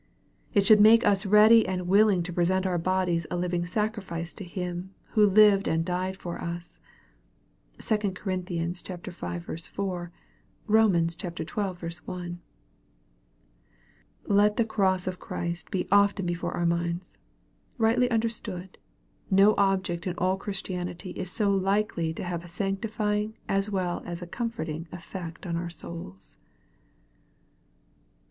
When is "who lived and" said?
5.09-5.85